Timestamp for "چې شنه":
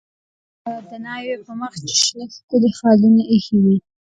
1.87-2.25